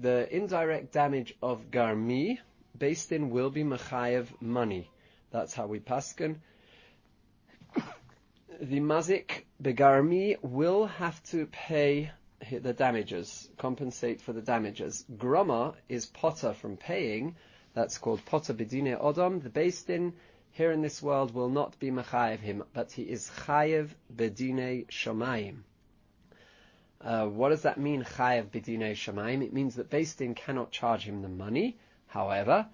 [0.00, 2.38] The indirect damage of garmi,
[2.78, 4.88] Beis Din, will be mechayev money.
[5.30, 6.36] That's how we paskin
[8.62, 12.12] the mazik begarmi will have to pay
[12.48, 15.04] the damages, compensate for the damages.
[15.16, 17.34] Groma is potter from paying.
[17.74, 19.42] That's called potter bedine odom.
[19.42, 20.12] The din
[20.52, 25.62] here in this world will not be mechayev him, but he is chayev bedine shomayim.
[27.00, 29.42] Uh, what does that mean, chayev bedine shomayim?
[29.42, 31.78] It means that din cannot charge him the money.
[32.06, 32.68] However,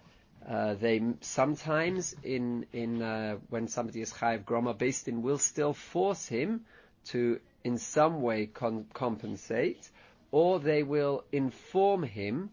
[0.49, 5.75] uh, they sometimes in in uh, when somebody is chayiv groma Beis Din will still
[5.75, 6.63] force him
[7.07, 9.91] to in some way con- compensate,
[10.31, 12.51] or they will inform him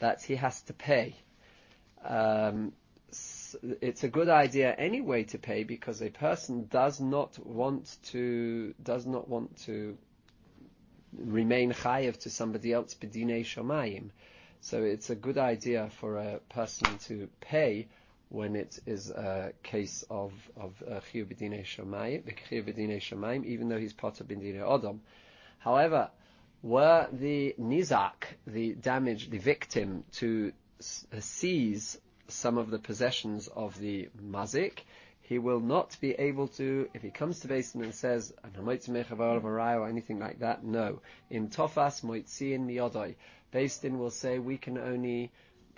[0.00, 1.14] that he has to pay.
[2.04, 2.72] Um,
[3.80, 9.06] it's a good idea anyway to pay because a person does not want to does
[9.06, 9.96] not want to
[11.16, 14.10] remain chayiv to somebody else bedine shomayim.
[14.60, 17.88] So it's a good idea for a person to pay
[18.28, 21.64] when it is a case of of uh, chiyuv b'dinei
[23.00, 24.98] shamayim, even though he's part of b'dinei odom.
[25.58, 26.10] However,
[26.62, 33.78] were the nizak, the damage, the victim, to uh, seize some of the possessions of
[33.78, 34.80] the mazik,
[35.28, 38.32] he will not be able to, if he comes to Beis Din and says,
[38.62, 41.00] or anything like that, no.
[41.30, 43.16] In Tofas Moitziin Miodoi,
[43.52, 45.32] Beis Din will say we can only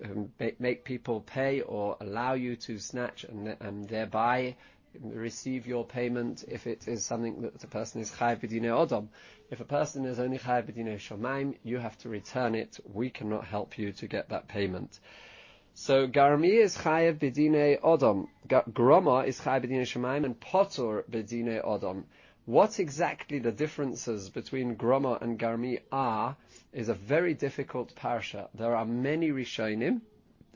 [0.05, 4.55] um, make people pay or allow you to snatch and, and thereby
[5.03, 9.09] receive your payment if it is something that the person is chayav b'dinei odom.
[9.51, 12.79] If a person is only chayav b'dinei shomaim, you have to return it.
[12.93, 15.01] We cannot help you to get that payment.
[15.81, 22.03] So Garmi is chayav bedine odom, Groma is chayav bedine shemaim, and Potor bedine odom.
[22.47, 26.37] What exactly the differences between Groma and Garmi are
[26.73, 28.49] is a very difficult parsha.
[28.55, 30.01] There are many Rishonim,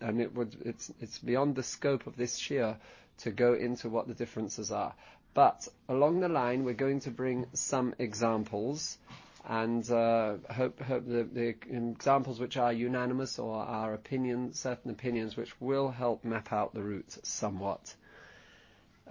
[0.00, 2.76] and it would it's it's beyond the scope of this shir
[3.18, 4.92] to go into what the differences are.
[5.34, 8.98] But along the line, we're going to bring some examples
[9.44, 15.90] and uh, hope, the, examples which are unanimous or are opinion, certain opinions which will
[15.90, 17.94] help map out the route somewhat.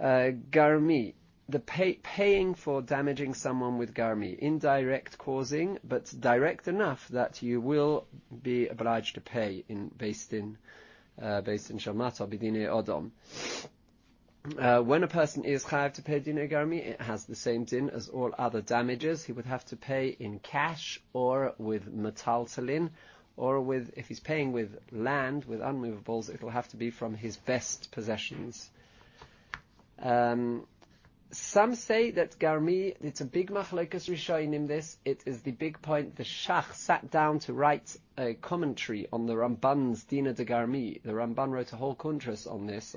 [0.00, 1.14] Uh, garmi,
[1.48, 7.60] the pay, paying for damaging someone with garmi, indirect causing, but direct enough that you
[7.60, 8.06] will
[8.42, 10.56] be obliged to pay in Beis Din
[11.20, 13.10] uh, in shamata bidine odom.
[14.58, 17.88] Uh, when a person is chayav to pay din garmi, it has the same din
[17.90, 19.22] as all other damages.
[19.22, 22.90] He would have to pay in cash or with metaltalin,
[23.36, 27.36] or with if he's paying with land with unmovables, it'll have to be from his
[27.36, 28.68] best possessions.
[30.00, 30.66] Um,
[31.30, 36.16] some say that Garmi, it's a big machlokas rishonim this, it is the big point,
[36.16, 41.00] the Shach sat down to write a commentary on the Ramban's Dina de Garmi.
[41.02, 42.94] The Ramban wrote a whole kuntras on this,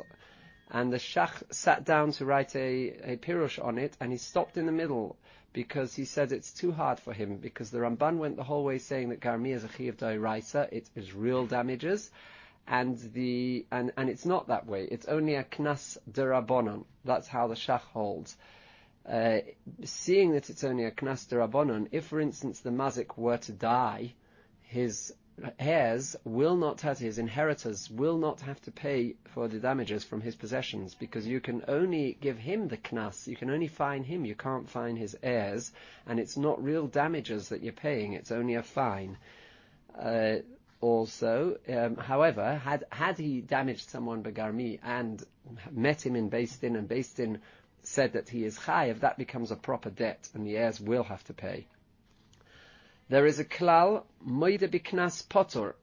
[0.72, 4.58] and the Shach sat down to write a, a pirush on it, and he stopped
[4.58, 5.18] in the middle
[5.54, 8.78] because he said it's too hard for him, because the Ramban went the whole way
[8.78, 12.12] saying that Garmi is a Chiyav Dairaisa, it is real damages,
[12.68, 14.88] and the and, and it's not that way.
[14.90, 16.86] It's only a Knas Derabonon.
[17.04, 18.36] That's how the Shach holds.
[19.08, 19.40] Uh,
[19.84, 24.14] seeing that it's only a Knas Derabonon, if for instance the Mazik were to die,
[24.64, 25.14] his
[25.60, 30.22] heirs will not have, his inheritors will not have to pay for the damages from
[30.22, 34.26] his possessions because you can only give him the knas, you can only fine him,
[34.26, 35.72] you can't fine his heirs,
[36.08, 39.18] and it's not real damages that you're paying, it's only a fine.
[39.98, 40.38] Uh,
[40.82, 41.58] also.
[41.68, 45.24] Um, however, had had he damaged someone begarmi and
[45.72, 47.42] met him in Din and Din
[47.84, 51.24] said that he is chayiv, that becomes a proper debt, and the heirs will have
[51.26, 51.68] to pay.
[53.08, 55.76] There is a klal moide biknas potor.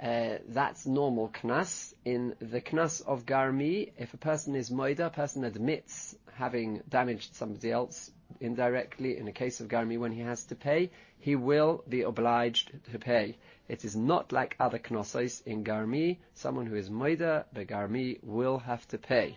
[0.00, 1.92] Uh, that's normal knas.
[2.04, 7.34] In the knas of garmi, if a person is moida, a person admits having damaged
[7.34, 9.16] somebody else indirectly.
[9.16, 12.98] In a case of garmi, when he has to pay, he will be obliged to
[13.00, 13.36] pay.
[13.68, 16.18] It is not like other knossos in garmi.
[16.34, 19.36] Someone who is moida begarmi will have to pay.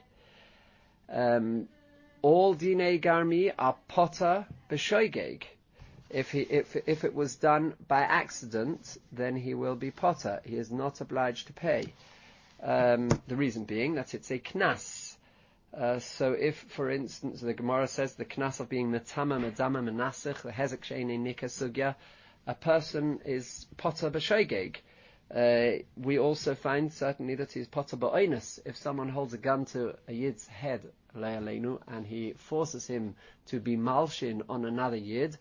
[1.09, 1.69] Um,
[2.21, 5.43] all dine garmi are potter b'shoigeg.
[6.09, 10.41] If he if if it was done by accident, then he will be potter.
[10.45, 11.93] He is not obliged to pay.
[12.63, 15.15] Um, the reason being that it's a knas.
[15.77, 20.41] Uh, so if, for instance, the Gemara says the knas of being metama, medama, menasich,
[20.41, 21.93] the hezek sheini nika sugya,
[22.47, 24.77] a person is potter b'shogeg.
[25.29, 28.59] Uh, we also find certainly that he's potter ba'oinus.
[28.65, 30.81] If someone holds a gun to a yid's head,
[31.15, 33.15] le'aleinu, and he forces him
[33.47, 35.37] to be malshin on another yid,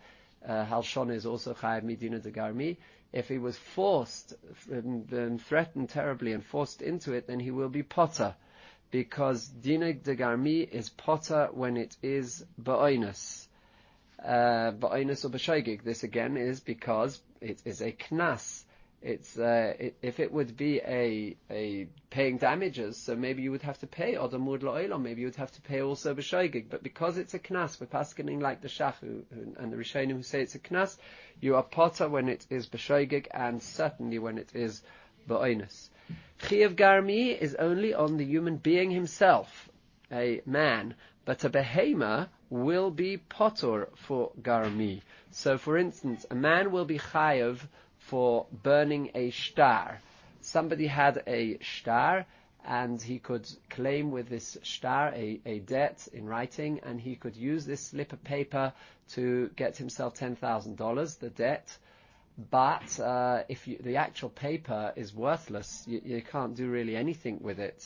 [0.46, 2.76] Halshon is also chayav midina de garmi.
[3.12, 4.34] If he was forced,
[4.72, 8.34] um, threatened terribly and forced into it, then he will be potter,
[8.90, 13.46] because dina de garmi is potter when it is ba'oinus.
[14.22, 15.82] Uh, or b'shaygig.
[15.82, 18.64] This again is because it is a knas
[19.02, 23.78] it's uh, if it would be a a paying damages, so maybe you would have
[23.78, 26.66] to pay odamud la'olam, maybe you would have to pay also b'shoigig.
[26.69, 29.22] But because it's a knas, we're paskening like the shachu
[29.58, 30.96] and the rishonim who say it's a knas,
[31.40, 34.82] you are potter when it is b'shoigig and certainly when it is
[35.28, 35.90] ba'oinus.
[36.40, 39.69] Chiyav garmi is only on the human being himself,
[40.10, 40.94] a man,
[41.25, 45.02] but a behema will be potter for garmi.
[45.32, 47.58] So, for instance, a man will be chayav
[48.06, 50.00] for burning a shtar.
[50.40, 52.26] Somebody had a shtar
[52.64, 57.36] and he could claim with this shtar a, a debt in writing and he could
[57.36, 58.72] use this slip of paper
[59.10, 61.76] to get himself $10,000, the debt.
[62.50, 67.38] But uh, if you, the actual paper is worthless, you, you can't do really anything
[67.40, 67.84] with it.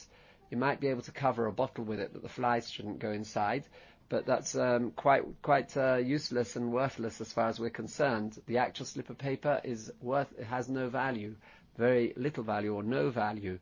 [0.50, 3.12] You might be able to cover a bottle with it that the flies shouldn't go
[3.12, 3.64] inside,
[4.11, 8.39] but that's um, quite quite uh, useless and worthless as far as we're concerned.
[8.47, 11.37] The actual slip of paper is worth has no value,
[11.79, 13.59] very little value or no value.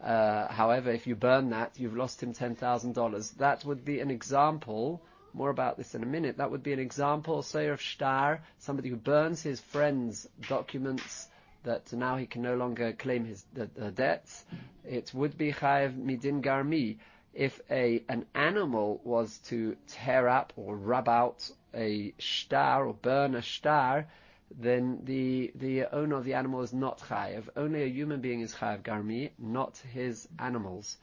[0.00, 3.32] Uh, however, if you burn that, you've lost him ten thousand dollars.
[3.32, 5.02] That would be an example.
[5.32, 6.38] More about this in a minute.
[6.38, 11.28] That would be an example, say, of shtar, somebody who burns his friend's documents
[11.62, 14.44] that now he can no longer claim his the, the debts.
[14.84, 16.98] It would be chayav midin garmi
[17.34, 23.34] if a an animal was to tear up or rub out a shtar or burn
[23.34, 24.06] a shtar,
[24.58, 27.48] then the the owner of the animal is not chayiv.
[27.56, 30.96] Only a human being is chayiv garmi, not his animals.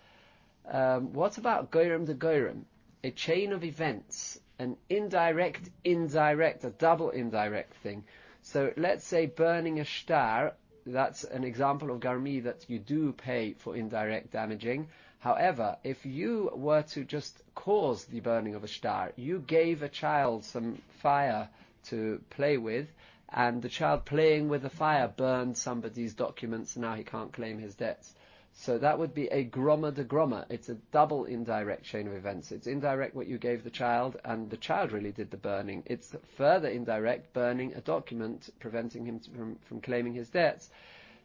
[0.69, 2.65] Um, what about goyim de goyim?
[3.03, 8.03] A chain of events, an indirect, indirect, a double indirect thing.
[8.41, 10.53] So let's say burning a shtar,
[10.85, 14.87] that's an example of garmi that you do pay for indirect damaging.
[15.27, 19.89] However, if you were to just cause the burning of a shtar, you gave a
[19.89, 21.49] child some fire
[21.87, 22.87] to play with,
[23.27, 27.59] and the child playing with the fire burned somebody's documents, and now he can't claim
[27.59, 28.13] his debts.
[28.53, 30.45] So that would be a groma de groma.
[30.49, 32.53] It's a double indirect chain of events.
[32.53, 35.83] It's indirect what you gave the child, and the child really did the burning.
[35.87, 40.69] It's further indirect burning a document, preventing him from, from claiming his debts.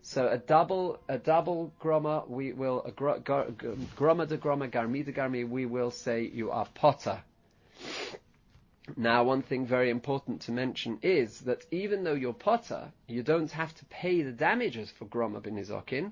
[0.04, 5.12] So a double, a double groma, we will, a gr- groma de groma, garmi de
[5.12, 7.22] garmi, we will say you are potter.
[8.96, 13.52] Now, one thing very important to mention is that even though you're potter, you don't
[13.52, 16.10] have to pay the damages for groma benizokin.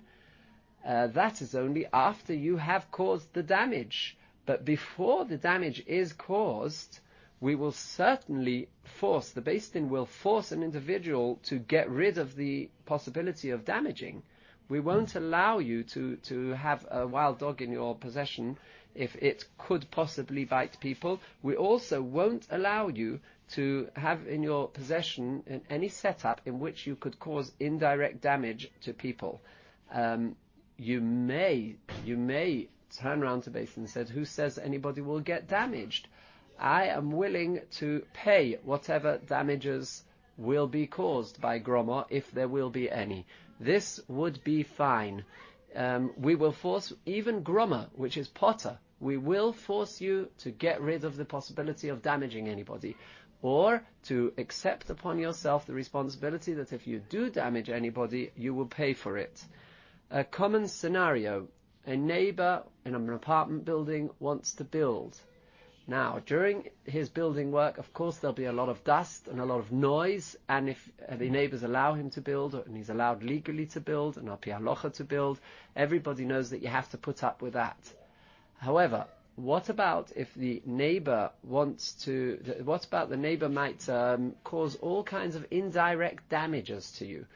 [0.87, 4.17] Uh, that is only after you have caused the damage.
[4.47, 7.01] But before the damage is caused,
[7.41, 12.69] we will certainly force, the Beis will force an individual to get rid of the
[12.85, 14.23] possibility of damaging.
[14.69, 18.59] We won't allow you to, to have a wild dog in your possession
[18.95, 21.21] if it could possibly bite people.
[21.43, 23.21] We also won't allow you
[23.53, 28.93] to have in your possession any setup in which you could cause indirect damage to
[28.93, 29.41] people.
[29.93, 30.37] Um,
[30.77, 35.49] you may, you may turn around to Beis and said, who says anybody will get
[35.49, 36.07] damaged?
[36.61, 40.05] I am willing to pay whatever damages
[40.37, 43.27] will be caused by Groma, if there will be any.
[43.59, 45.25] This would be fine.
[45.75, 50.83] Um, we will force even Groma, which is Potter, we will force you to get
[50.83, 52.97] rid of the possibility of damaging anybody.
[53.43, 58.67] or to accept upon yourself the responsibility that if you do damage anybody, you will
[58.67, 59.43] pay for it.
[60.11, 61.49] A common scenario,
[61.87, 65.19] a neighbor in an apartment building wants to build.
[65.91, 69.45] Now, during his building work, of course, there'll be a lot of dust and a
[69.45, 73.67] lot of noise, and if the neighbors allow him to build, and he's allowed legally
[73.67, 75.41] to build, and api halacha to build,
[75.75, 77.93] everybody knows that you have to put up with that.
[78.59, 82.39] However, what about if the neighbor wants to?
[82.63, 87.27] What about the neighbor might um, cause all kinds of indirect damages to you?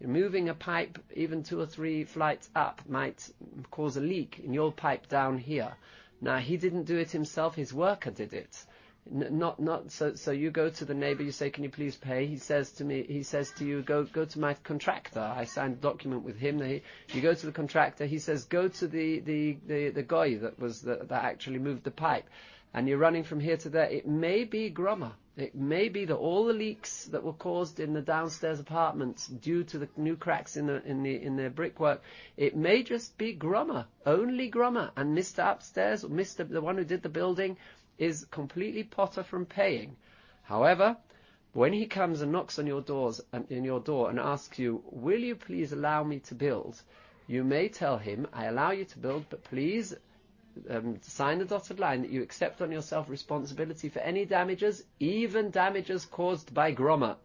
[0.00, 3.28] Moving a pipe even two or three flights up might
[3.72, 5.74] cause a leak in your pipe down here.
[6.24, 8.64] Now he didn't do it himself; his worker did it.
[9.10, 12.24] Not not so so you go to the neighbor you say can you please pay?
[12.26, 15.20] He says to me he says to you go go to my contractor.
[15.20, 16.62] I signed a document with him.
[16.62, 16.80] He,
[17.12, 18.06] you go to the contractor.
[18.06, 21.84] He says go to the the the, the guy that was the, that actually moved
[21.84, 22.24] the pipe.
[22.72, 23.90] And you're running from here to there.
[23.90, 27.92] It may be groma it may be that all the leaks that were caused in
[27.92, 32.00] the downstairs apartments due to the new cracks in the in the in the brickwork,
[32.36, 35.44] it may just be groma, only groma, and Mr.
[35.50, 36.48] Upstairs, Mr.
[36.48, 37.56] the one who did the building,
[37.98, 39.96] is completely potter from paying.
[40.44, 40.96] However,
[41.52, 44.84] when he comes and knocks on your doors and in your door and asks you,
[44.90, 46.80] "Will you please allow me to build?"
[47.26, 49.94] you may tell him, "I allow you to build, but please
[50.70, 55.50] um, sign the dotted line that you accept on yourself responsibility for any damages, even
[55.50, 57.16] damages caused by groma."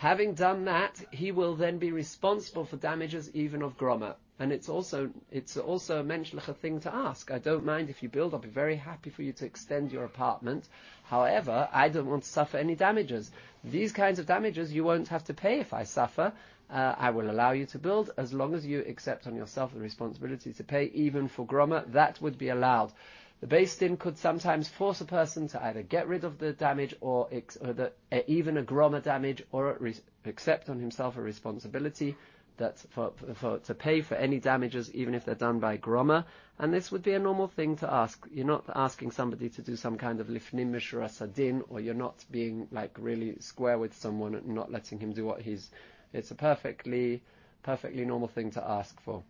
[0.00, 4.14] Having done that, he will then be responsible for damages even of groma.
[4.38, 7.30] And it's also it's also a menschliche thing to ask.
[7.30, 8.32] I don't mind if you build.
[8.32, 10.66] I'll be very happy for you to extend your apartment.
[11.04, 13.30] However, I don't want to suffer any damages.
[13.62, 16.32] These kinds of damages you won't have to pay if I suffer.
[16.70, 19.80] Uh, I will allow you to build as long as you accept on yourself the
[19.80, 21.90] responsibility to pay, even for groma.
[21.92, 22.92] That would be allowed.
[23.40, 23.46] The
[23.78, 27.92] Din could sometimes force a person to either get rid of the damage or, the,
[28.26, 29.78] even a groma damage or
[30.26, 32.16] accept on himself a responsibility
[32.58, 36.24] that for, for, to pay for any damages, even if they're done by groma,
[36.58, 38.24] and this would be a normal thing to ask.
[38.30, 42.22] You're not asking somebody to do some kind of lifnim mishra sadin, or you're not
[42.30, 45.70] being like really square with someone and not letting him do what he's.
[46.12, 47.22] It's a perfectly,
[47.62, 49.22] perfectly normal thing to ask for.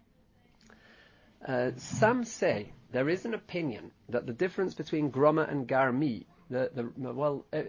[1.47, 6.71] Uh, some say there is an opinion that the difference between groma and garmi the,
[6.75, 7.63] the, well, uh,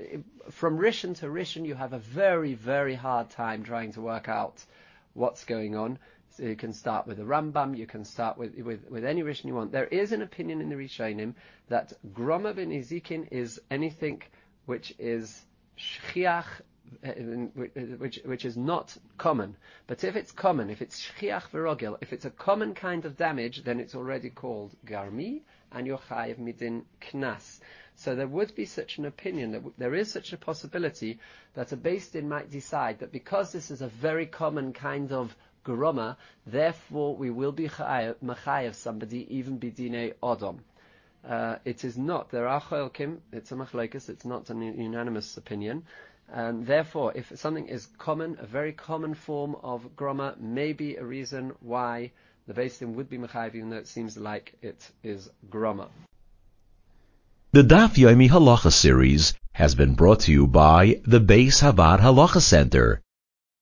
[0.50, 4.66] from Rishon to Rishon, you have a very, very hard time trying to work out
[5.14, 6.00] what's going on.
[6.32, 9.46] So you can start with the Rambam, you can start with, with, with any Rishon
[9.46, 9.72] you want.
[9.72, 11.36] There is an opinion in the Rishonim
[11.70, 14.24] that Groma benizokin is anything
[14.66, 15.40] which is
[15.78, 16.64] shchiach, uh,
[18.00, 19.56] which, which is not common.
[19.88, 23.64] But if it's common, if it's shchiach v'rogil, if it's a common kind of damage,
[23.64, 27.60] then it's already called garmi, and you're chayiv midin knas.
[27.96, 31.20] So there would be such an opinion that there is such a possibility
[31.54, 35.36] that a Beis Din might decide that because this is a very common kind of
[35.66, 40.60] groma, therefore we will be machayev somebody even bidine odom.
[41.24, 42.32] Uh, it is not.
[42.32, 43.20] There are cholkim.
[43.32, 44.10] It's a machlekes.
[44.10, 45.84] It's not a unanimous opinion.
[46.34, 51.04] And therefore, if something is common, a very common form of groma, may be a
[51.04, 52.14] reason why
[52.48, 55.90] the Beis Din would be machayev, even though it seems like it is groma.
[57.52, 62.42] The Daf Yomi Halacha series has been brought to you by the Beis Havad Halacha
[62.42, 63.02] Center.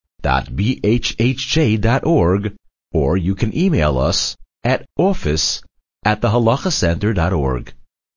[2.94, 5.62] or you can email us at office
[6.04, 7.74] at thehalakhacenter.org.